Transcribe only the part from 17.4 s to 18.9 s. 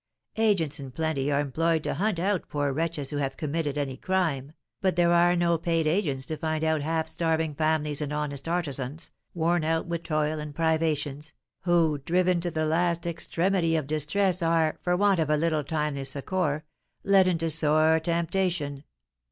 sore temptation.